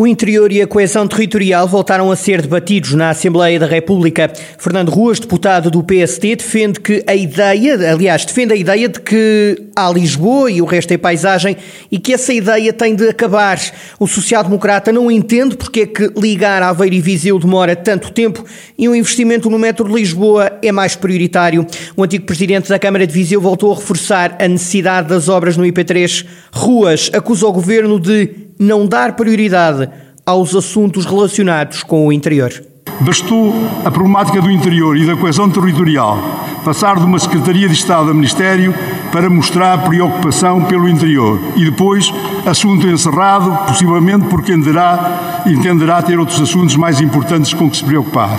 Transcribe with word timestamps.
O 0.00 0.06
interior 0.06 0.52
e 0.52 0.62
a 0.62 0.66
coesão 0.68 1.08
territorial 1.08 1.66
voltaram 1.66 2.08
a 2.12 2.14
ser 2.14 2.40
debatidos 2.40 2.94
na 2.94 3.10
Assembleia 3.10 3.58
da 3.58 3.66
República. 3.66 4.32
Fernando 4.56 4.90
Ruas, 4.90 5.18
deputado 5.18 5.72
do 5.72 5.82
PST, 5.82 6.36
defende 6.36 6.78
que 6.78 7.02
a 7.04 7.16
ideia, 7.16 7.74
aliás, 7.90 8.24
defende 8.24 8.52
a 8.52 8.56
ideia 8.56 8.88
de 8.88 9.00
que 9.00 9.60
há 9.74 9.90
Lisboa 9.90 10.52
e 10.52 10.62
o 10.62 10.64
resto 10.64 10.92
é 10.92 10.96
paisagem 10.96 11.56
e 11.90 11.98
que 11.98 12.12
essa 12.12 12.32
ideia 12.32 12.72
tem 12.72 12.94
de 12.94 13.08
acabar. 13.08 13.58
O 13.98 14.06
social-democrata 14.06 14.92
não 14.92 15.10
entende 15.10 15.56
porque 15.56 15.80
é 15.80 15.86
que 15.86 16.12
ligar 16.16 16.62
Aveiro 16.62 16.94
e 16.94 17.00
Viseu 17.00 17.36
demora 17.36 17.74
tanto 17.74 18.12
tempo 18.12 18.44
e 18.78 18.88
o 18.88 18.94
investimento 18.94 19.50
no 19.50 19.58
metro 19.58 19.88
de 19.88 19.94
Lisboa 19.96 20.60
é 20.62 20.70
mais 20.70 20.94
prioritário. 20.94 21.66
O 21.96 22.04
antigo 22.04 22.24
presidente 22.24 22.68
da 22.68 22.78
Câmara 22.78 23.04
de 23.04 23.12
Viseu 23.12 23.40
voltou 23.40 23.72
a 23.72 23.74
reforçar 23.74 24.36
a 24.38 24.46
necessidade 24.46 25.08
das 25.08 25.28
obras 25.28 25.56
no 25.56 25.64
IP3. 25.64 26.24
Ruas 26.52 27.10
acusa 27.12 27.48
o 27.48 27.52
governo 27.52 27.98
de 27.98 28.46
não 28.58 28.86
dar 28.86 29.14
prioridade 29.14 29.88
aos 30.26 30.54
assuntos 30.54 31.06
relacionados 31.06 31.82
com 31.82 32.06
o 32.06 32.12
interior. 32.12 32.52
Bastou 33.00 33.54
a 33.84 33.90
problemática 33.90 34.40
do 34.40 34.50
interior 34.50 34.96
e 34.96 35.06
da 35.06 35.16
coesão 35.16 35.48
territorial 35.48 36.18
passar 36.64 36.96
de 36.98 37.04
uma 37.04 37.18
Secretaria 37.18 37.68
de 37.68 37.74
Estado 37.74 38.10
a 38.10 38.14
Ministério 38.14 38.74
para 39.12 39.30
mostrar 39.30 39.84
preocupação 39.84 40.64
pelo 40.64 40.88
interior 40.88 41.40
e 41.56 41.64
depois 41.64 42.12
assunto 42.44 42.86
encerrado, 42.86 43.66
possivelmente 43.66 44.26
porque 44.26 44.52
entenderá, 44.52 45.42
entenderá 45.46 46.02
ter 46.02 46.18
outros 46.18 46.40
assuntos 46.40 46.76
mais 46.76 47.00
importantes 47.00 47.54
com 47.54 47.70
que 47.70 47.78
se 47.78 47.84
preocupar. 47.84 48.38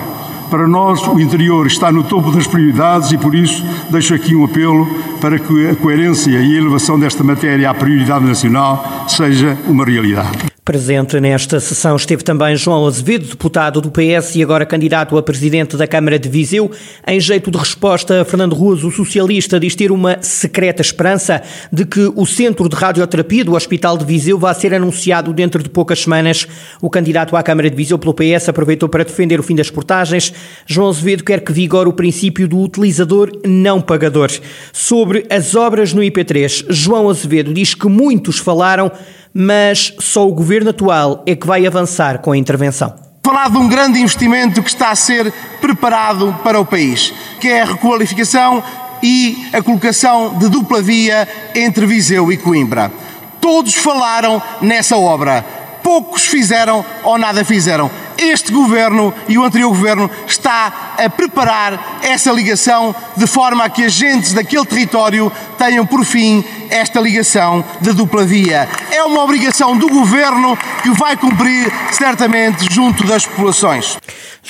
Para 0.49 0.67
nós, 0.67 1.07
o 1.07 1.19
interior 1.19 1.67
está 1.67 1.91
no 1.91 2.03
topo 2.03 2.31
das 2.31 2.47
prioridades 2.47 3.11
e, 3.11 3.17
por 3.17 3.35
isso, 3.35 3.63
deixo 3.89 4.15
aqui 4.15 4.35
um 4.35 4.45
apelo 4.45 4.87
para 5.19 5.39
que 5.39 5.67
a 5.67 5.75
coerência 5.75 6.31
e 6.31 6.37
a 6.37 6.57
elevação 6.57 6.99
desta 6.99 7.23
matéria 7.23 7.69
à 7.69 7.73
prioridade 7.73 8.25
nacional 8.25 9.05
seja 9.07 9.57
uma 9.67 9.85
realidade. 9.85 10.48
Presente 10.69 11.19
nesta 11.19 11.59
sessão 11.59 11.95
esteve 11.95 12.23
também 12.23 12.55
João 12.55 12.85
Azevedo, 12.85 13.25
deputado 13.25 13.81
do 13.81 13.89
PS 13.89 14.35
e 14.35 14.43
agora 14.43 14.67
candidato 14.67 15.17
a 15.17 15.23
presidente 15.23 15.75
da 15.75 15.87
Câmara 15.87 16.19
de 16.19 16.29
Viseu. 16.29 16.69
Em 17.07 17.19
jeito 17.19 17.49
de 17.49 17.57
resposta, 17.57 18.23
Fernando 18.23 18.53
Ruas, 18.53 18.83
o 18.83 18.91
socialista, 18.91 19.59
diz 19.59 19.73
ter 19.73 19.91
uma 19.91 20.21
secreta 20.21 20.83
esperança 20.83 21.41
de 21.73 21.87
que 21.87 22.11
o 22.15 22.23
centro 22.23 22.69
de 22.69 22.75
radioterapia 22.75 23.43
do 23.43 23.55
Hospital 23.55 23.97
de 23.97 24.05
Viseu 24.05 24.37
vá 24.37 24.53
ser 24.53 24.71
anunciado 24.71 25.33
dentro 25.33 25.63
de 25.63 25.69
poucas 25.69 26.03
semanas. 26.03 26.47
O 26.79 26.87
candidato 26.87 27.35
à 27.35 27.41
Câmara 27.41 27.67
de 27.67 27.75
Viseu 27.75 27.97
pelo 27.97 28.13
PS 28.13 28.49
aproveitou 28.49 28.87
para 28.87 29.03
defender 29.03 29.39
o 29.39 29.43
fim 29.43 29.55
das 29.55 29.71
portagens. 29.71 30.31
João 30.67 30.89
Azevedo 30.89 31.23
quer 31.23 31.41
que 31.41 31.51
vigore 31.51 31.89
o 31.89 31.93
princípio 31.93 32.47
do 32.47 32.59
utilizador 32.59 33.31
não 33.43 33.81
pagador. 33.81 34.29
Sobre 34.71 35.25
as 35.31 35.55
obras 35.55 35.93
no 35.93 36.03
IP3, 36.03 36.67
João 36.69 37.09
Azevedo 37.09 37.51
diz 37.55 37.73
que 37.73 37.87
muitos 37.87 38.37
falaram 38.37 38.91
mas 39.33 39.93
só 39.99 40.27
o 40.27 40.33
governo 40.33 40.69
atual 40.69 41.23
é 41.25 41.35
que 41.35 41.47
vai 41.47 41.65
avançar 41.65 42.19
com 42.19 42.31
a 42.31 42.37
intervenção. 42.37 42.93
Falar 43.23 43.49
de 43.49 43.57
um 43.57 43.67
grande 43.67 43.99
investimento 43.99 44.63
que 44.63 44.69
está 44.69 44.91
a 44.91 44.95
ser 44.95 45.31
preparado 45.61 46.35
para 46.43 46.59
o 46.59 46.65
país, 46.65 47.13
que 47.39 47.47
é 47.47 47.61
a 47.61 47.65
requalificação 47.65 48.63
e 49.03 49.49
a 49.53 49.61
colocação 49.61 50.37
de 50.37 50.49
dupla 50.49 50.81
via 50.81 51.27
entre 51.53 51.85
Viseu 51.85 52.31
e 52.31 52.37
Coimbra. 52.37 52.91
Todos 53.39 53.75
falaram 53.75 54.41
nessa 54.61 54.97
obra, 54.97 55.45
poucos 55.83 56.25
fizeram 56.25 56.83
ou 57.03 57.17
nada 57.17 57.45
fizeram 57.45 57.89
este 58.19 58.51
governo 58.51 59.13
e 59.27 59.37
o 59.37 59.43
anterior 59.43 59.69
governo 59.69 60.09
está 60.27 60.95
a 60.97 61.09
preparar 61.09 61.99
essa 62.03 62.31
ligação 62.31 62.93
de 63.15 63.25
forma 63.25 63.63
a 63.63 63.69
que 63.69 63.85
agentes 63.85 64.33
daquele 64.33 64.65
território 64.65 65.31
tenham 65.57 65.85
por 65.85 66.03
fim 66.03 66.43
esta 66.69 66.99
ligação 66.99 67.63
de 67.81 67.93
dupla 67.93 68.25
via. 68.25 68.67
É 68.91 69.03
uma 69.03 69.23
obrigação 69.23 69.77
do 69.77 69.87
governo 69.87 70.57
que 70.83 70.89
vai 70.91 71.15
cumprir 71.15 71.71
certamente 71.91 72.71
junto 72.73 73.03
das 73.05 73.25
populações. 73.25 73.97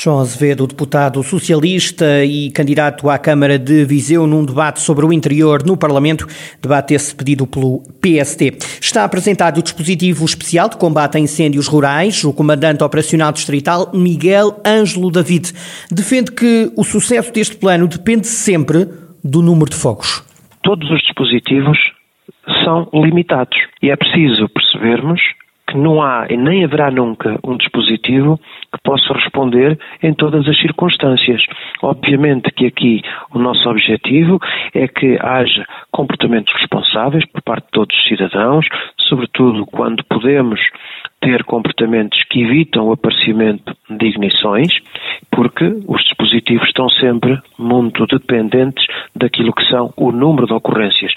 João 0.02 0.20
Azevedo, 0.22 0.66
deputado 0.66 1.22
socialista 1.22 2.24
e 2.24 2.50
candidato 2.52 3.10
à 3.10 3.18
Câmara 3.18 3.60
de 3.60 3.84
Viseu, 3.84 4.26
num 4.26 4.46
debate 4.46 4.80
sobre 4.80 5.06
o 5.06 5.12
interior 5.12 5.62
no 5.66 5.76
Parlamento, 5.76 6.26
debate 6.62 6.94
esse 6.94 7.14
pedido 7.14 7.46
pelo 7.46 7.82
PST. 8.00 8.80
Está 8.80 9.04
apresentado 9.04 9.58
o 9.58 9.62
dispositivo 9.62 10.24
especial 10.24 10.70
de 10.70 10.78
combate 10.78 11.18
a 11.18 11.20
incêndios 11.20 11.68
rurais. 11.68 12.24
O 12.24 12.32
comandante 12.32 12.82
operacional 12.82 13.34
distrital, 13.34 13.92
Miguel 13.94 14.62
Ângelo 14.66 15.12
David, 15.12 15.52
defende 15.92 16.32
que 16.32 16.72
o 16.78 16.84
sucesso 16.86 17.34
deste 17.34 17.58
plano 17.58 17.86
depende 17.86 18.26
sempre 18.26 18.88
do 19.22 19.42
número 19.42 19.70
de 19.70 19.76
fogos. 19.76 20.24
Todos 20.64 20.90
os 20.90 21.02
dispositivos 21.02 21.78
são 22.64 22.88
limitados 22.94 23.58
e 23.84 23.90
é 23.90 23.98
preciso 23.98 24.48
percebermos 24.48 25.20
que 25.70 25.78
não 25.78 26.02
há 26.02 26.26
e 26.30 26.36
nem 26.36 26.66
haverá 26.66 26.90
nunca 26.90 27.40
um 27.44 27.56
dispositivo 27.56 28.40
que 28.72 28.82
possa 28.84 29.14
responder 29.14 29.78
em 30.02 30.14
todas 30.14 30.48
as 30.48 30.60
circunstâncias. 30.60 31.42
Obviamente 31.82 32.52
que 32.52 32.66
aqui 32.66 33.02
o 33.32 33.40
nosso 33.40 33.70
objetivo 33.70 34.40
é 34.74 34.88
que 34.88 35.18
haja 35.22 35.66
comportamentos 35.92 36.52
responsáveis 36.54 37.24
por 37.32 37.42
parte 37.44 37.66
de 37.66 37.72
todos 37.72 37.96
os 37.96 38.08
cidadãos, 38.08 38.66
sobretudo 39.08 39.66
quando 39.68 40.04
podemos 40.06 40.60
ter 41.22 41.44
comportamentos 41.44 42.24
que 42.30 42.42
evitam 42.42 42.88
o 42.88 42.94
aparecimento 42.94 43.76
de 43.90 44.06
ignições, 44.08 44.72
porque 45.32 45.66
os 45.88 46.02
dispositivos 46.04 46.68
estão 46.68 46.90
sempre 46.90 47.38
muito 47.58 48.08
dependentes 48.08 48.86
daquilo 49.16 49.54
que 49.54 49.68
são 49.70 49.94
o 49.96 50.12
número 50.12 50.48
de 50.48 50.54
ocorrências. 50.54 51.14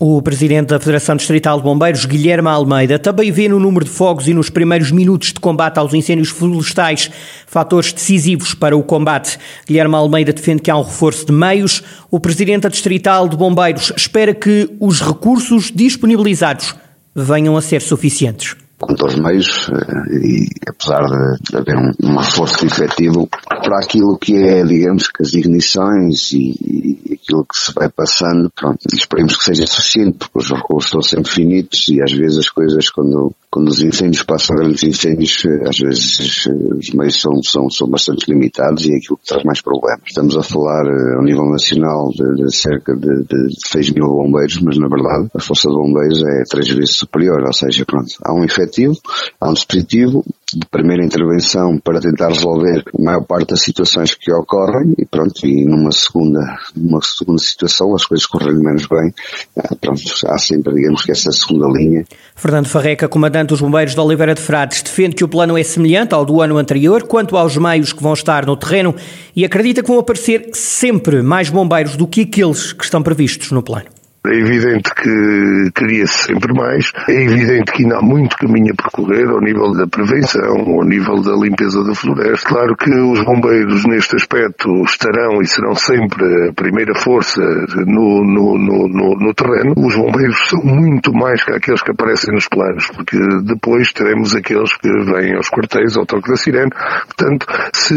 O 0.00 0.22
presidente 0.22 0.68
da 0.68 0.78
Federação 0.78 1.16
Distrital 1.16 1.58
de 1.58 1.64
Bombeiros, 1.64 2.04
Guilherme 2.04 2.46
Almeida, 2.46 3.00
também 3.00 3.32
vê 3.32 3.48
no 3.48 3.58
número 3.58 3.84
de 3.84 3.90
fogos 3.90 4.28
e 4.28 4.32
nos 4.32 4.48
primeiros 4.48 4.92
minutos 4.92 5.32
de 5.32 5.40
combate 5.40 5.76
aos 5.76 5.92
incêndios 5.92 6.28
florestais 6.28 7.10
fatores 7.48 7.92
decisivos 7.92 8.54
para 8.54 8.76
o 8.76 8.82
combate. 8.84 9.36
Guilherme 9.66 9.96
Almeida 9.96 10.32
defende 10.32 10.62
que 10.62 10.70
há 10.70 10.76
um 10.76 10.84
reforço 10.84 11.26
de 11.26 11.32
meios. 11.32 11.82
O 12.12 12.20
presidente 12.20 12.62
da 12.62 12.68
Distrital 12.68 13.28
de 13.28 13.36
Bombeiros 13.36 13.92
espera 13.96 14.32
que 14.32 14.70
os 14.78 15.00
recursos 15.00 15.72
disponibilizados 15.74 16.76
venham 17.12 17.56
a 17.56 17.60
ser 17.60 17.82
suficientes 17.82 18.54
quanto 18.78 19.04
aos 19.04 19.16
meios, 19.16 19.68
eh, 19.70 20.16
e 20.16 20.48
apesar 20.68 21.02
de 21.40 21.56
haver 21.56 21.76
um, 21.76 21.92
um 22.02 22.16
reforço 22.16 22.64
efetivo 22.64 23.28
para 23.46 23.78
aquilo 23.78 24.16
que 24.16 24.36
é, 24.36 24.62
digamos, 24.62 25.08
que 25.08 25.22
as 25.22 25.34
ignições 25.34 26.32
e, 26.32 26.54
e 26.62 27.14
aquilo 27.14 27.44
que 27.44 27.58
se 27.58 27.72
vai 27.74 27.88
passando, 27.88 28.50
pronto, 28.54 28.78
esperemos 28.92 29.36
que 29.36 29.44
seja 29.44 29.66
suficiente, 29.66 30.18
porque 30.18 30.38
os 30.38 30.50
recursos 30.50 30.86
estão 30.86 31.02
sempre 31.02 31.30
finitos 31.30 31.88
e 31.88 32.00
às 32.02 32.12
vezes 32.12 32.38
as 32.38 32.48
coisas, 32.48 32.88
quando, 32.90 33.34
quando 33.50 33.68
os 33.68 33.82
incêndios 33.82 34.22
passam 34.22 34.56
grandes 34.56 34.82
incêndios, 34.82 35.42
eh, 35.44 35.68
às 35.68 35.78
vezes 35.78 36.46
eh, 36.46 36.74
os 36.74 36.90
meios 36.90 37.20
são, 37.20 37.42
são, 37.42 37.70
são 37.70 37.88
bastante 37.88 38.30
limitados 38.30 38.84
e 38.84 38.92
é 38.92 38.96
aquilo 38.96 39.16
que 39.16 39.26
traz 39.26 39.42
mais 39.44 39.60
problemas. 39.62 40.02
Estamos 40.06 40.36
a 40.36 40.42
falar 40.42 40.86
ao 41.16 41.22
nível 41.22 41.46
nacional 41.46 42.10
de, 42.10 42.44
de 42.44 42.54
cerca 42.54 42.94
de, 42.94 43.24
de 43.24 43.56
6 43.66 43.90
mil 43.92 44.06
bombeiros, 44.06 44.60
mas 44.60 44.76
na 44.78 44.88
verdade 44.88 45.28
a 45.34 45.40
força 45.40 45.68
de 45.68 45.74
bombeiros 45.74 46.22
é 46.22 46.42
três 46.48 46.68
vezes 46.68 46.96
superior, 46.96 47.42
ou 47.46 47.52
seja, 47.52 47.84
pronto, 47.86 48.12
há 48.22 48.34
um 48.34 48.44
efetivo, 48.44 48.94
há 49.40 49.48
um 49.48 49.54
dispositivo 49.54 50.24
de 50.54 50.66
primeira 50.70 51.04
intervenção 51.04 51.78
para 51.78 52.00
tentar 52.00 52.28
resolver 52.28 52.82
a 52.98 53.02
maior 53.02 53.22
parte 53.22 53.50
das 53.50 53.60
situações 53.60 54.14
que 54.14 54.32
ocorrem 54.32 54.94
e 54.98 55.04
pronto, 55.04 55.46
e 55.46 55.64
numa 55.64 55.92
segunda, 55.92 56.40
numa 56.74 57.00
segunda 57.02 57.38
situação 57.38 57.94
as 57.94 58.04
coisas 58.04 58.26
correm 58.26 58.54
menos 58.54 58.86
bem, 58.86 59.12
ah, 59.58 59.74
pronto, 59.80 60.00
há 60.26 60.38
sempre, 60.38 60.74
digamos 60.74 61.02
que 61.02 61.12
essa 61.12 61.30
segunda 61.30 61.66
linha. 61.68 62.04
Fernando 62.34 62.66
Farreca, 62.66 63.08
comandante 63.08 63.48
dos 63.48 63.60
bombeiros 63.60 63.94
de 63.94 64.00
Oliveira 64.00 64.34
de 64.34 64.40
Frades, 64.40 64.82
defende 64.82 65.16
que 65.16 65.24
o 65.24 65.28
plano 65.28 65.58
é 65.58 65.62
semelhante 65.62 66.14
ao 66.14 66.24
do 66.24 66.40
ano 66.40 66.56
anterior 66.56 67.02
quanto 67.02 67.36
aos 67.36 67.56
meios 67.56 67.92
que 67.92 68.02
vão 68.02 68.14
estar 68.14 68.46
no 68.46 68.56
terreno 68.56 68.94
e 69.36 69.44
acredita 69.44 69.82
que 69.82 69.88
vão 69.88 69.98
aparecer 69.98 70.50
sempre 70.54 71.22
mais 71.22 71.50
bombeiros 71.50 71.96
do 71.96 72.06
que 72.06 72.22
aqueles 72.22 72.72
que 72.72 72.84
estão 72.84 73.02
previstos 73.02 73.50
no 73.50 73.62
plano. 73.62 73.97
É 74.26 74.34
evidente 74.34 74.92
que 74.94 75.70
queria-se 75.74 76.24
sempre 76.24 76.52
mais. 76.52 76.92
É 77.08 77.12
evidente 77.12 77.72
que 77.72 77.82
ainda 77.82 77.98
há 77.98 78.02
muito 78.02 78.36
caminho 78.36 78.72
a 78.72 78.82
percorrer 78.82 79.28
ao 79.28 79.40
nível 79.40 79.72
da 79.72 79.86
prevenção, 79.86 80.56
ao 80.56 80.84
nível 80.84 81.22
da 81.22 81.36
limpeza 81.36 81.84
da 81.84 81.94
floresta. 81.94 82.48
Claro 82.48 82.76
que 82.76 82.90
os 82.90 83.22
bombeiros 83.24 83.84
neste 83.86 84.16
aspecto 84.16 84.82
estarão 84.82 85.40
e 85.40 85.46
serão 85.46 85.74
sempre 85.74 86.48
a 86.48 86.52
primeira 86.52 86.94
força 86.94 87.40
no, 87.86 88.24
no, 88.24 88.58
no, 88.58 88.88
no, 88.88 89.14
no 89.14 89.34
terreno. 89.34 89.74
Os 89.76 89.94
bombeiros 89.94 90.48
são 90.48 90.62
muito 90.62 91.12
mais 91.12 91.44
que 91.44 91.52
aqueles 91.52 91.82
que 91.82 91.92
aparecem 91.92 92.34
nos 92.34 92.48
planos, 92.48 92.86
porque 92.88 93.16
depois 93.44 93.92
teremos 93.92 94.34
aqueles 94.34 94.76
que 94.76 94.88
vêm 94.88 95.36
aos 95.36 95.48
quartéis 95.48 95.96
ao 95.96 96.04
toque 96.04 96.28
da 96.28 96.36
sirene. 96.36 96.70
Portanto, 97.06 97.46
se 97.72 97.94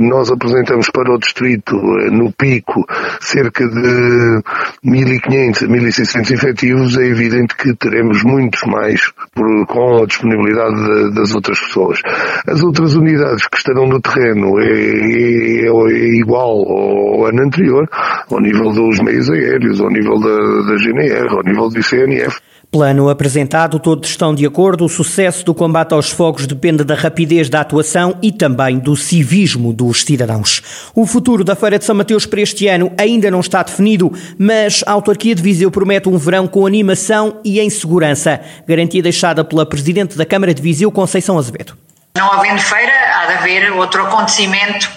nós 0.00 0.30
apresentamos 0.30 0.90
para 0.90 1.14
o 1.14 1.18
distrito, 1.18 1.76
eh, 1.76 2.10
no 2.10 2.30
pico, 2.32 2.84
cerca 3.20 3.66
de 3.66 4.42
1500 4.84 5.61
1.600 5.66 6.30
efetivos, 6.30 6.96
é 6.96 7.06
evidente 7.06 7.56
que 7.56 7.74
teremos 7.74 8.22
muitos 8.22 8.62
mais 8.64 9.00
por, 9.34 9.66
com 9.66 10.02
a 10.02 10.06
disponibilidade 10.06 10.74
de, 10.74 11.14
das 11.14 11.34
outras 11.34 11.58
pessoas. 11.60 12.00
As 12.46 12.62
outras 12.62 12.94
unidades 12.94 13.46
que 13.46 13.56
estarão 13.56 13.86
no 13.86 14.00
terreno 14.00 14.60
é, 14.60 14.64
é, 14.64 15.66
é 15.66 16.18
igual 16.18 16.62
ao 16.68 17.26
ano 17.26 17.42
anterior, 17.42 17.88
ao 18.30 18.40
nível 18.40 18.70
dos 18.70 19.00
meios 19.00 19.30
aéreos, 19.30 19.80
ao 19.80 19.90
nível 19.90 20.18
da, 20.18 20.72
da 20.72 20.76
GNR, 20.76 21.28
ao 21.28 21.42
nível 21.42 21.68
do 21.68 21.78
ICNF. 21.78 22.40
Plano 22.72 23.10
apresentado, 23.10 23.78
todos 23.78 24.08
estão 24.08 24.34
de 24.34 24.46
acordo. 24.46 24.86
O 24.86 24.88
sucesso 24.88 25.44
do 25.44 25.52
combate 25.52 25.92
aos 25.92 26.08
fogos 26.08 26.46
depende 26.46 26.82
da 26.82 26.94
rapidez 26.94 27.50
da 27.50 27.60
atuação 27.60 28.16
e 28.22 28.32
também 28.32 28.78
do 28.78 28.96
civismo 28.96 29.74
dos 29.74 30.00
cidadãos. 30.00 30.62
O 30.94 31.04
futuro 31.04 31.44
da 31.44 31.54
Feira 31.54 31.78
de 31.78 31.84
São 31.84 31.94
Mateus 31.94 32.24
para 32.24 32.40
este 32.40 32.68
ano 32.68 32.90
ainda 32.96 33.30
não 33.30 33.40
está 33.40 33.62
definido, 33.62 34.10
mas 34.38 34.82
a 34.86 34.92
autarquia 34.92 35.34
de 35.34 35.42
Viseu 35.42 35.70
promete 35.70 36.08
um 36.08 36.16
verão 36.16 36.48
com 36.48 36.66
animação 36.66 37.40
e 37.44 37.60
em 37.60 37.68
segurança. 37.68 38.40
Garantia 38.66 39.02
deixada 39.02 39.44
pela 39.44 39.66
Presidente 39.66 40.16
da 40.16 40.24
Câmara 40.24 40.54
de 40.54 40.62
Viseu, 40.62 40.90
Conceição 40.90 41.36
Azevedo. 41.36 41.76
Não 42.16 42.32
havendo 42.32 42.62
feira, 42.62 42.92
há 43.16 43.26
de 43.26 43.32
haver 43.34 43.70
outro 43.74 44.02
acontecimento 44.06 44.88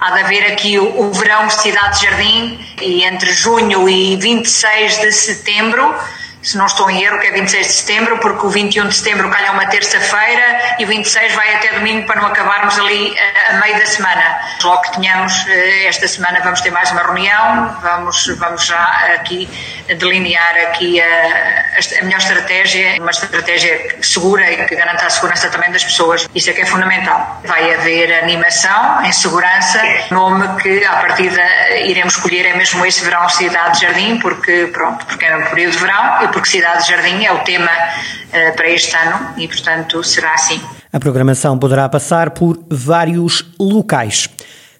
há 0.00 0.10
de 0.12 0.20
haver 0.20 0.52
aqui 0.52 0.78
o, 0.78 1.12
verão 1.12 1.48
Cidade 1.50 2.02
Jardim 2.02 2.58
e 2.80 3.04
entre 3.04 3.32
junho 3.32 3.88
e 3.88 4.16
26 4.16 5.00
de 5.00 5.12
setembro 5.12 5.94
se 6.42 6.56
não 6.56 6.66
estou 6.66 6.90
em 6.90 7.02
erro, 7.02 7.18
que 7.18 7.26
é 7.26 7.32
26 7.32 7.66
de 7.66 7.72
setembro, 7.72 8.18
porque 8.18 8.46
o 8.46 8.48
21 8.48 8.88
de 8.88 8.94
setembro 8.94 9.28
calha 9.30 9.52
uma 9.52 9.66
terça-feira 9.66 10.76
e 10.78 10.84
o 10.84 10.88
26 10.88 11.34
vai 11.34 11.54
até 11.54 11.72
domingo 11.74 12.06
para 12.06 12.20
não 12.20 12.28
acabarmos 12.28 12.78
ali 12.78 13.14
a, 13.18 13.56
a 13.56 13.60
meio 13.60 13.78
da 13.78 13.86
semana. 13.86 14.40
Logo 14.62 14.82
que 14.82 15.00
tenhamos 15.00 15.46
eh, 15.48 15.86
esta 15.86 16.08
semana 16.08 16.40
vamos 16.42 16.60
ter 16.60 16.70
mais 16.70 16.90
uma 16.90 17.02
reunião, 17.02 17.76
vamos, 17.82 18.26
vamos 18.38 18.66
já 18.66 18.82
aqui 19.14 19.48
delinear 19.96 20.56
aqui 20.68 21.00
a, 21.00 22.00
a 22.00 22.04
melhor 22.04 22.18
estratégia, 22.18 22.96
uma 23.00 23.10
estratégia 23.10 23.96
segura 24.02 24.50
e 24.50 24.64
que 24.66 24.76
garanta 24.76 25.06
a 25.06 25.10
segurança 25.10 25.48
também 25.50 25.70
das 25.70 25.84
pessoas. 25.84 26.28
Isso 26.34 26.50
é 26.50 26.52
que 26.52 26.62
é 26.62 26.66
fundamental. 26.66 27.40
Vai 27.44 27.74
haver 27.74 28.22
animação 28.22 29.04
em 29.04 29.12
segurança, 29.12 29.80
nome 30.10 30.60
que 30.62 30.84
à 30.84 30.96
partida 30.96 31.42
iremos 31.84 32.14
escolher 32.14 32.46
é 32.46 32.56
mesmo 32.56 32.84
esse 32.86 33.04
verão 33.04 33.28
Cidade 33.28 33.78
de 33.78 33.86
Jardim, 33.86 34.18
porque 34.18 34.70
pronto, 34.72 35.04
porque 35.06 35.24
é 35.24 35.36
um 35.36 35.44
período 35.46 35.72
de 35.72 35.78
verão 35.78 36.22
porque 36.32 36.48
Cidade 36.48 36.88
Jardim 36.88 37.24
é 37.24 37.32
o 37.32 37.38
tema 37.44 37.70
uh, 37.70 38.56
para 38.56 38.68
este 38.70 38.96
ano 38.96 39.34
e, 39.38 39.46
portanto, 39.46 40.02
será 40.02 40.34
assim. 40.34 40.60
A 40.92 40.98
programação 40.98 41.58
poderá 41.58 41.88
passar 41.88 42.30
por 42.30 42.58
vários 42.68 43.44
locais. 43.58 44.28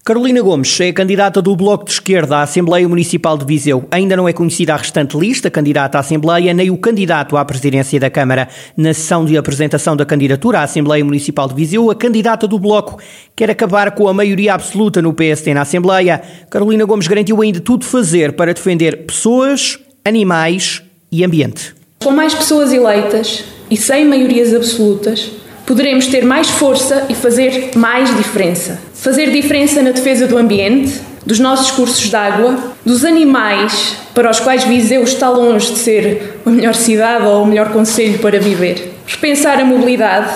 Carolina 0.02 0.40
Gomes 0.40 0.80
é 0.80 0.92
candidata 0.92 1.42
do 1.42 1.54
Bloco 1.54 1.84
de 1.84 1.92
Esquerda 1.92 2.38
à 2.38 2.42
Assembleia 2.42 2.88
Municipal 2.88 3.36
de 3.36 3.44
Viseu. 3.44 3.86
Ainda 3.90 4.16
não 4.16 4.26
é 4.26 4.32
conhecida 4.32 4.72
a 4.72 4.76
restante 4.76 5.16
lista, 5.16 5.50
candidata 5.50 5.98
à 5.98 6.00
Assembleia, 6.00 6.54
nem 6.54 6.70
o 6.70 6.78
candidato 6.78 7.36
à 7.36 7.44
presidência 7.44 8.00
da 8.00 8.08
Câmara. 8.08 8.48
Na 8.74 8.94
sessão 8.94 9.26
de 9.26 9.36
apresentação 9.36 9.94
da 9.94 10.06
candidatura 10.06 10.60
à 10.60 10.62
Assembleia 10.62 11.04
Municipal 11.04 11.46
de 11.46 11.54
Viseu, 11.54 11.90
a 11.90 11.94
candidata 11.94 12.48
do 12.48 12.58
Bloco 12.58 12.98
quer 13.36 13.50
acabar 13.50 13.90
com 13.90 14.08
a 14.08 14.14
maioria 14.14 14.54
absoluta 14.54 15.02
no 15.02 15.12
PST 15.12 15.52
na 15.52 15.60
Assembleia. 15.60 16.22
Carolina 16.50 16.86
Gomes 16.86 17.06
garantiu 17.06 17.42
ainda 17.42 17.60
tudo 17.60 17.84
fazer 17.84 18.32
para 18.32 18.54
defender 18.54 19.04
pessoas, 19.04 19.78
animais 20.02 20.82
e 21.10 21.24
ambiente. 21.24 21.74
Com 22.02 22.10
mais 22.10 22.34
pessoas 22.34 22.72
eleitas 22.72 23.44
e 23.70 23.76
sem 23.76 24.04
maiorias 24.04 24.54
absolutas, 24.54 25.30
poderemos 25.66 26.06
ter 26.06 26.24
mais 26.24 26.48
força 26.48 27.06
e 27.08 27.14
fazer 27.14 27.70
mais 27.76 28.14
diferença. 28.16 28.80
Fazer 28.94 29.30
diferença 29.30 29.82
na 29.82 29.90
defesa 29.90 30.26
do 30.26 30.36
ambiente, 30.36 31.00
dos 31.24 31.38
nossos 31.38 31.70
cursos 31.70 32.08
de 32.08 32.16
água, 32.16 32.74
dos 32.84 33.04
animais 33.04 33.96
para 34.14 34.30
os 34.30 34.40
quais 34.40 34.64
Viseu 34.64 35.02
está 35.02 35.28
longe 35.30 35.72
de 35.72 35.78
ser 35.78 36.40
a 36.44 36.50
melhor 36.50 36.74
cidade 36.74 37.26
ou 37.26 37.42
o 37.42 37.46
melhor 37.46 37.70
conselho 37.70 38.18
para 38.18 38.40
viver. 38.40 38.94
Repensar 39.06 39.60
a 39.60 39.64
mobilidade, 39.64 40.32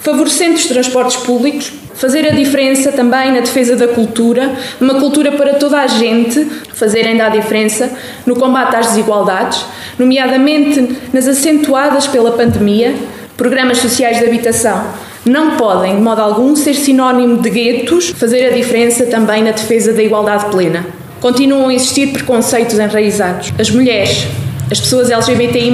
favorecendo 0.00 0.54
os 0.54 0.66
transportes 0.66 1.16
públicos, 1.18 1.72
fazer 2.04 2.26
a 2.26 2.32
diferença 2.32 2.92
também 2.92 3.32
na 3.32 3.40
defesa 3.40 3.76
da 3.76 3.88
cultura, 3.88 4.52
uma 4.78 5.00
cultura 5.00 5.32
para 5.32 5.54
toda 5.54 5.80
a 5.80 5.86
gente, 5.86 6.44
fazer 6.74 7.06
ainda 7.06 7.24
a 7.24 7.28
diferença 7.30 7.90
no 8.26 8.36
combate 8.36 8.76
às 8.76 8.88
desigualdades, 8.88 9.64
nomeadamente 9.98 10.98
nas 11.14 11.26
acentuadas 11.26 12.06
pela 12.06 12.32
pandemia, 12.32 12.94
programas 13.38 13.78
sociais 13.78 14.18
de 14.18 14.26
habitação. 14.26 14.84
Não 15.24 15.52
podem, 15.52 15.96
de 15.96 16.02
modo 16.02 16.20
algum, 16.20 16.54
ser 16.54 16.74
sinónimo 16.74 17.40
de 17.40 17.48
guetos, 17.48 18.10
fazer 18.10 18.48
a 18.48 18.50
diferença 18.50 19.06
também 19.06 19.42
na 19.42 19.52
defesa 19.52 19.94
da 19.94 20.02
igualdade 20.02 20.44
plena. 20.50 20.84
Continuam 21.22 21.68
a 21.68 21.74
existir 21.74 22.08
preconceitos 22.08 22.78
enraizados. 22.78 23.50
As 23.58 23.70
mulheres, 23.70 24.26
as 24.70 24.78
pessoas 24.78 25.10
LGBTI, 25.10 25.72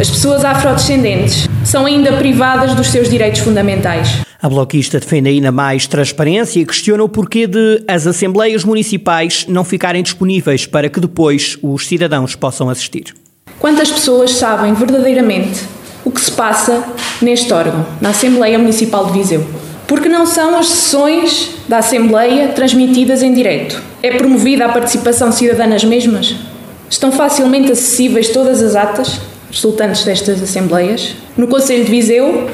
as 0.00 0.08
pessoas 0.08 0.42
afrodescendentes, 0.42 1.49
são 1.64 1.86
ainda 1.86 2.12
privadas 2.14 2.74
dos 2.74 2.88
seus 2.88 3.08
direitos 3.08 3.40
fundamentais. 3.40 4.22
A 4.42 4.48
bloquista 4.48 4.98
defende 4.98 5.28
ainda 5.28 5.52
mais 5.52 5.86
transparência 5.86 6.60
e 6.60 6.64
questiona 6.64 7.04
o 7.04 7.08
porquê 7.08 7.46
de 7.46 7.82
as 7.86 8.06
assembleias 8.06 8.64
municipais 8.64 9.44
não 9.48 9.64
ficarem 9.64 10.02
disponíveis 10.02 10.64
para 10.66 10.88
que 10.88 10.98
depois 10.98 11.58
os 11.62 11.86
cidadãos 11.86 12.34
possam 12.34 12.70
assistir. 12.70 13.14
Quantas 13.58 13.90
pessoas 13.90 14.32
sabem 14.32 14.72
verdadeiramente 14.72 15.60
o 16.04 16.10
que 16.10 16.20
se 16.20 16.32
passa 16.32 16.82
neste 17.20 17.52
órgão, 17.52 17.86
na 18.00 18.10
Assembleia 18.10 18.58
Municipal 18.58 19.06
de 19.06 19.18
Viseu? 19.18 19.46
Porque 19.86 20.08
não 20.08 20.24
são 20.24 20.58
as 20.58 20.68
sessões 20.68 21.50
da 21.68 21.78
Assembleia 21.78 22.48
transmitidas 22.48 23.22
em 23.22 23.34
direto. 23.34 23.82
É 24.02 24.16
promovida 24.16 24.64
a 24.64 24.68
participação 24.70 25.30
cidadã 25.30 25.66
nas 25.66 25.84
mesmas? 25.84 26.34
Estão 26.88 27.12
facilmente 27.12 27.70
acessíveis 27.70 28.30
todas 28.30 28.62
as 28.62 28.74
atas 28.74 29.20
resultantes 29.50 30.04
destas 30.04 30.42
Assembleias? 30.42 31.14
No 31.36 31.46
Conselho 31.46 31.84
de 31.84 31.90
Viseu, 31.90 32.48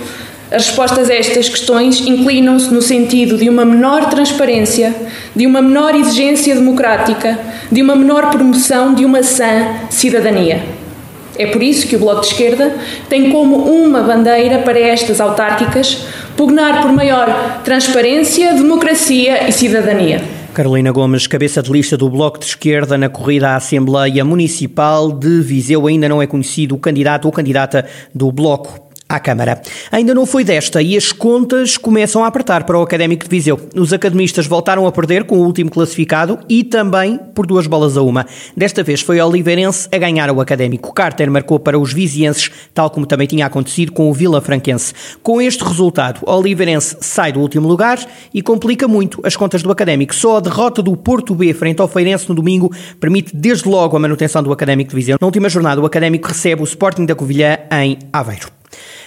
as 0.51 0.67
respostas 0.69 1.11
a 1.11 1.15
estas 1.15 1.49
questões 1.49 2.01
inclinam-se 2.01 2.73
no 2.73 2.81
sentido 2.81 3.37
de 3.37 3.49
uma 3.49 3.65
menor 3.65 4.09
transparência, 4.09 4.95
de 5.35 5.47
uma 5.47 5.61
menor 5.61 5.95
exigência 5.95 6.55
democrática, 6.55 7.39
de 7.71 7.83
uma 7.83 7.97
menor 7.97 8.31
promoção 8.31 8.95
de 8.95 9.05
uma 9.05 9.23
sã 9.23 9.75
cidadania. 9.91 10.63
É 11.39 11.47
por 11.47 11.63
isso 11.63 11.87
que 11.87 11.97
o 11.97 11.99
Bloco 11.99 12.23
de 12.23 12.29
Esquerda 12.29 12.75
tem 13.09 13.31
como 13.31 13.57
uma 13.57 14.03
bandeira 14.03 14.61
para 14.61 14.79
estas 14.79 15.21
autárquicas 15.21 16.07
pugnar 16.37 16.81
por 16.81 16.93
maior 16.93 17.61
transparência, 17.65 18.55
democracia 18.55 19.49
e 19.49 19.53
cidadania. 19.53 20.36
Carolina 20.57 20.91
Gomes, 20.91 21.27
cabeça 21.27 21.63
de 21.63 21.71
lista 21.71 21.99
do 21.99 22.09
Bloco 22.09 22.39
de 22.39 22.47
Esquerda 22.47 22.97
na 22.97 23.11
corrida 23.11 23.51
à 23.51 23.57
Assembleia 23.57 24.25
Municipal 24.25 25.13
de 25.13 25.43
Viseu, 25.43 25.87
ainda 25.87 26.09
não 26.09 26.23
é 26.23 26.27
conhecido 26.27 26.75
o 26.75 26.79
candidato 26.79 27.27
ou 27.27 27.31
candidata 27.31 27.87
do 28.15 28.33
Bloco 28.33 28.86
à 29.09 29.21
Câmara. 29.21 29.61
Ainda 29.93 30.15
não 30.15 30.27
foi 30.27 30.43
desta 30.43 30.83
e 30.83 30.97
as 30.97 31.13
contas 31.13 31.77
começam 31.77 32.25
a 32.25 32.27
apertar 32.27 32.65
para 32.65 32.79
o 32.79 32.83
Académico 32.83 33.25
de 33.25 33.31
Viseu. 33.31 33.61
Os 33.75 33.93
academistas 33.93 34.47
voltaram 34.47 34.87
a 34.87 34.93
perder 34.93 35.25
com 35.25 35.39
o 35.39 35.45
último 35.45 35.71
classificado 35.71 36.39
e 36.49 36.65
também 36.65 37.19
por 37.35 37.47
duas 37.47 37.67
bolas 37.67 37.97
a 37.97 38.03
uma. 38.03 38.27
Desta 38.57 38.83
vez 38.83 39.01
foi 39.01 39.21
o 39.21 39.27
Oliveirense 39.27 39.89
a 39.93 39.99
ganhar 39.99 40.31
o 40.31 40.41
Académico. 40.41 40.93
Carter 40.93 41.31
marcou 41.31 41.59
para 41.59 41.79
os 41.79 41.93
vizienses, 41.93 42.51
tal 42.75 42.91
como 42.91 43.07
também 43.07 43.27
tinha 43.27 43.47
acontecido 43.47 43.93
com 43.93 44.11
o 44.11 44.13
Vila 44.13 44.41
Franquense. 44.41 44.93
Com 45.23 45.41
este 45.41 45.63
resultado, 45.63 46.21
o 46.27 46.33
Oliveirense 46.33 46.97
sai 47.01 47.33
do 47.33 47.41
último 47.41 47.69
lugar 47.69 47.99
e 48.35 48.43
complica 48.43 48.89
muito 48.89 49.21
as 49.25 49.37
contas 49.37 49.63
do 49.63 49.71
Académico. 49.71 50.15
Só 50.15 50.39
a 50.39 50.41
derrota 50.41 50.83
do 50.83 50.97
Porto 50.97 51.35
B 51.35 51.55
frente 51.55 51.81
ao 51.81 51.89
Feirense 51.89 52.29
no 52.29 52.35
domingo 52.35 52.73
permite 52.99 53.35
desde 53.35 53.69
logo 53.69 53.97
a 53.97 54.01
manutenção 54.01 54.43
do 54.43 54.53
Académico 54.53 54.91
de 54.91 54.97
Viseu. 54.97 55.19
Na 55.21 55.27
última 55.27 55.49
jornada, 55.49 55.81
o 55.81 55.87
Académico 55.87 56.29
recebe 56.29 56.63
o 56.63 56.65
Sporting 56.65 57.07
da 57.07 57.15
Covilhã 57.15 57.59
em 57.71 57.99
Aveiro. 58.13 58.57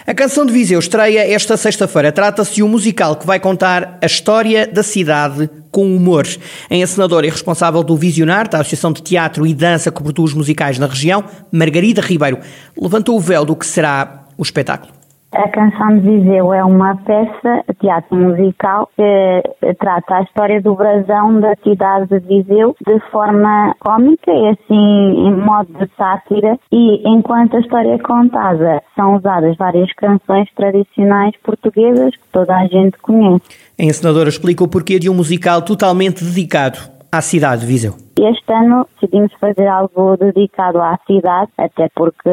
A 0.05 0.13
canção 0.13 0.45
de 0.45 0.51
Viseu 0.51 0.79
estreia 0.79 1.31
esta 1.31 1.55
sexta-feira. 1.55 2.11
Trata-se 2.11 2.55
de 2.55 2.63
um 2.63 2.67
musical 2.67 3.15
que 3.15 3.25
vai 3.25 3.39
contar 3.39 3.97
a 4.01 4.05
história 4.05 4.67
da 4.67 4.83
cidade 4.83 5.49
com 5.71 5.95
humor. 5.95 6.27
A 6.69 6.75
encenadora 6.75 7.27
e 7.27 7.29
responsável 7.29 7.83
do 7.83 7.95
Visionar, 7.95 8.49
da 8.49 8.59
Associação 8.59 8.91
de 8.91 9.01
Teatro 9.01 9.45
e 9.45 9.53
Dança 9.53 9.91
que 9.91 10.01
produz 10.01 10.33
musicais 10.33 10.79
na 10.79 10.87
região, 10.87 11.23
Margarida 11.51 12.01
Ribeiro, 12.01 12.39
levantou 12.79 13.15
o 13.15 13.19
véu 13.19 13.45
do 13.45 13.55
que 13.55 13.65
será 13.65 14.25
o 14.37 14.43
espetáculo. 14.43 14.98
A 15.31 15.47
Canção 15.49 15.99
de 15.99 16.09
Viseu 16.09 16.51
é 16.53 16.63
uma 16.63 16.95
peça 16.97 17.63
de 17.67 17.75
teatro 17.75 18.17
musical 18.17 18.89
que 18.95 19.73
trata 19.75 20.15
a 20.15 20.21
história 20.23 20.59
do 20.59 20.73
brasão 20.73 21.39
da 21.39 21.55
cidade 21.63 22.07
de 22.07 22.19
Viseu 22.19 22.75
de 22.85 22.99
forma 23.11 23.75
cómica 23.79 24.31
e 24.31 24.47
assim 24.49 25.27
em 25.27 25.35
modo 25.35 25.71
de 25.73 25.87
sátira 25.95 26.57
e 26.71 27.07
enquanto 27.07 27.57
a 27.57 27.59
história 27.59 27.93
é 27.93 27.99
contada 27.99 28.81
são 28.95 29.17
usadas 29.17 29.55
várias 29.55 29.93
canções 29.93 30.49
tradicionais 30.55 31.35
portuguesas 31.43 32.15
que 32.15 32.27
toda 32.31 32.55
a 32.55 32.65
gente 32.65 32.97
conhece. 32.97 33.43
A 33.79 33.83
encenadora 33.83 34.29
explica 34.29 34.63
o 34.63 34.67
porquê 34.67 34.97
de 34.97 35.09
um 35.11 35.13
musical 35.13 35.61
totalmente 35.61 36.23
dedicado 36.23 36.79
à 37.11 37.21
cidade 37.21 37.61
de 37.61 37.67
Viseu. 37.67 37.93
Este 38.19 38.51
ano 38.51 38.87
decidimos 38.95 39.31
fazer 39.39 39.67
algo 39.67 40.17
dedicado 40.17 40.81
à 40.81 40.97
cidade, 41.07 41.51
até 41.57 41.87
porque 41.95 42.29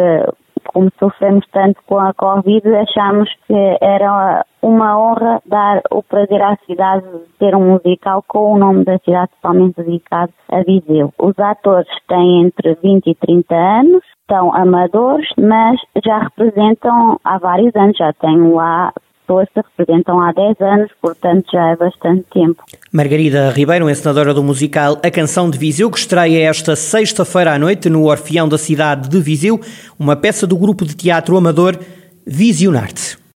como 0.73 0.91
sofremos 0.99 1.45
tanto 1.53 1.81
com 1.87 1.99
a 1.99 2.13
Covid, 2.15 2.67
achámos 2.77 3.29
que 3.47 3.79
era 3.81 4.45
uma 4.63 4.99
honra 4.99 5.41
dar 5.47 5.81
o 5.91 6.03
prazer 6.03 6.43
à 6.43 6.57
cidade 6.67 7.07
de 7.07 7.39
ter 7.39 7.55
um 7.55 7.73
musical 7.73 8.23
com 8.27 8.55
o 8.55 8.59
nome 8.59 8.85
da 8.85 8.99
cidade 8.99 9.31
totalmente 9.41 9.77
dedicado 9.77 10.33
a 10.51 10.63
Viseu. 10.63 11.13
Os 11.19 11.39
atores 11.39 11.89
têm 12.09 12.47
entre 12.47 12.75
20 12.83 13.07
e 13.07 13.15
30 13.15 13.55
anos, 13.55 14.03
são 14.29 14.55
amadores, 14.55 15.29
mas 15.39 15.81
já 16.05 16.19
representam 16.19 17.19
há 17.25 17.39
vários 17.39 17.75
anos, 17.77 17.97
já 17.97 18.13
têm 18.13 18.53
lá 18.53 18.93
pessoas 19.27 19.49
que 19.53 19.61
representam 19.61 20.21
há 20.21 20.33
10 20.33 20.61
anos, 20.61 20.91
portanto 21.03 21.47
já 21.53 21.73
é 21.73 21.77
bastante 21.77 22.25
tempo. 22.33 22.63
Margarida 22.93 23.51
Ribeiro, 23.51 23.91
encenadora 23.91 24.33
do 24.33 24.43
musical 24.43 24.99
A 25.03 25.11
Canção 25.11 25.51
de 25.51 25.59
Viseu, 25.59 25.91
que 25.91 25.99
estreia 25.99 26.49
esta 26.49 26.77
sexta-feira 26.77 27.53
à 27.53 27.59
noite 27.59 27.91
no 27.91 28.05
Orfeão 28.05 28.49
da 28.49 28.57
cidade 28.57 29.09
de 29.09 29.21
Viseu, 29.21 29.61
uma 29.99 30.17
peça 30.17 30.47
do 30.47 30.57
grupo 30.57 30.85
de 30.85 30.95
teatro 30.95 31.37
amador 31.37 31.77
Visionarte. 32.25 33.26